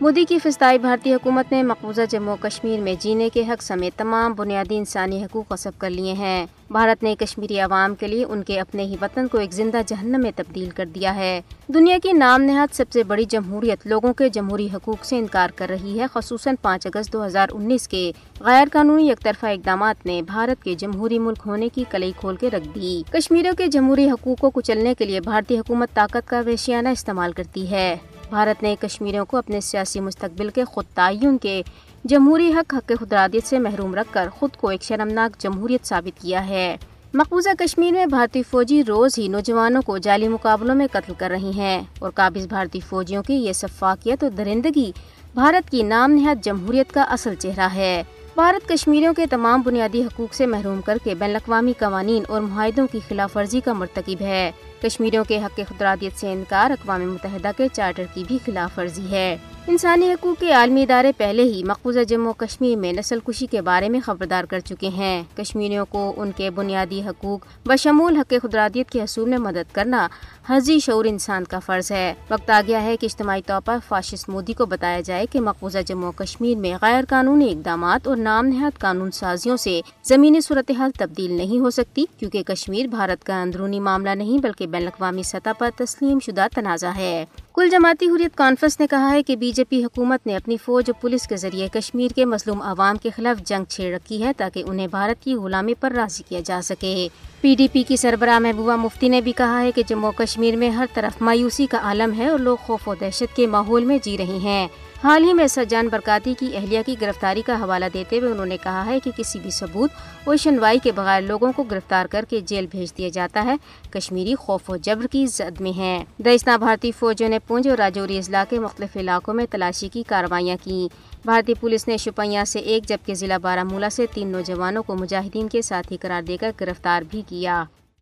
[0.00, 4.32] مودی کی فضائی بھارتی حکومت نے مقبوضہ جموں کشمیر میں جینے کے حق سمیت تمام
[4.32, 8.60] بنیادی انسانی حقوق قصب کر لیے ہیں۔ بھارت نے کشمیری عوام کے لیے ان کے
[8.60, 11.40] اپنے ہی وطن کو ایک زندہ جہنم میں تبدیل کر دیا ہے۔
[11.74, 15.68] دنیا کی نام نہاد سب سے بڑی جمہوریت لوگوں کے جمہوری حقوق سے انکار کر
[15.68, 20.22] رہی ہے، خصوصاً پانچ اگست دو ہزار انیس کے۔ غیر قانونی یک طرفہ اقدامات نے
[20.22, 24.38] بھارت کے جمہوری ملک ہونے کی کلئی کھول کے رکھ دی۔ کشمیریوں کے جمہوری حقوق
[24.38, 27.96] کو کچلنے کے لیے بھارتی حکومت طاقت کا ویشیانہ استعمال کرتی ہے۔
[28.30, 31.62] بھارت نے کشمیریوں کو اپنے سیاسی مستقبل کے خود تعین کے
[32.04, 36.48] جمہوری حق حق خدرادیت سے محروم رکھ کر خود کو ایک شرمناک جمہوریت ثابت کیا
[36.48, 36.76] ہے۔
[37.14, 41.50] مقبوضہ کشمیر میں بھارتی فوجی روز ہی نوجوانوں کو جعلی مقابلوں میں قتل کر رہی
[41.56, 44.92] ہیں اور قابض بھارتی فوجیوں کی یہ سفاقیت اور درندگی
[45.34, 48.02] بھارت کی نام نہاد جمہوریت کا اصل چہرہ ہے۔
[48.34, 52.86] بھارت کشمیریوں کے تمام بنیادی حقوق سے محروم کر کے بین الاقوامی قوانین اور معاہدوں
[52.92, 54.50] کی خلاف ورزی کا مرتکب ہے۔
[54.82, 59.36] کشمیریوں کے حق خدرادیت سے انکار اقوام متحدہ کے چارٹر کی بھی خلاف ورزی ہے۔
[59.66, 63.88] انسانی حقوق کے عالمی ادارے پہلے ہی مقبوضہ جموں کشمیر میں نسل کشی کے بارے
[63.88, 69.02] میں خبردار کر چکے ہیں۔ کشمیریوں کو ان کے بنیادی حقوق بشمول حق خدرادیت کے
[69.02, 70.08] حصول میں مدد کرنا
[70.48, 74.28] حضی شعور انسان کا فرض ہے۔ وقت آ گیا ہے کہ اجتماعی طور پر فاشسٹ
[74.28, 78.78] مودی کو بتایا جائے کہ مقبوضہ جموں کشمیر میں غیر قانونی اقدامات اور نام نہاد
[78.78, 84.10] قانون سازیوں سے زمینی صورتحال تبدیل نہیں ہو سکتی کیونکہ کشمیر، بھارت کا اندرونی معاملہ
[84.10, 88.86] نہیں بلکہ بین الاقوامی سطح پر تسلیم شدہ تنازع ہے۔ کل جماعتی حریت کانفرنس نے
[88.86, 92.08] کہا ہے کہ بی جے پی حکومت نے اپنی فوج اور پولیس کے ذریعے کشمیر
[92.08, 95.92] کے مظلوم عوام کے خلاف جنگ چھیڑ رکھی ہے تاکہ انہیں بھارت کی غلامی پر
[95.92, 97.08] راضی کیا جا سکے۔
[97.40, 100.70] پی ڈی پی کی سربراہ محبوبہ مفتی نے بھی کہا ہے کہ جموں کشمیر میں
[100.70, 104.18] ہر طرف مایوسی کا عالم ہے اور لوگ خوف و دہشت کے ماحول میں جی
[104.18, 104.68] رہے ہیں۔
[105.04, 108.56] حال ہی میں سجان برکاتی کی اہلیہ کی گرفتاری کا حوالہ دیتے ہوئے انہوں نے
[108.62, 109.90] کہا ہے کہ کسی بھی ثبوت
[110.24, 113.56] اور شنوائی کے بغیر لوگوں کو گرفتار کر کے جیل بھیج دیا جاتا ہے۔
[113.90, 118.18] کشمیری خوف و جبر کی زد میں ہیں۔ دائستہ بھارتی فوجوں نے پونج اور راجوری
[118.18, 120.88] اضلاع کے مختلف علاقوں میں تلاشی کی کاروائیاں کیں
[121.24, 125.48] بھارتی پولیس نے شپیاں سے ایک جبکہ ضلع بارہ مولہ سے تین نوجوانوں کو مجاہدین
[125.48, 127.64] کے ساتھی قرار دے کر گرفتار بھی کیا۔